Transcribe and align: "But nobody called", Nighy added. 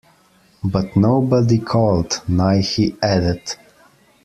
"But 0.63 0.95
nobody 0.95 1.59
called", 1.59 2.23
Nighy 2.27 2.97
added. 3.03 3.43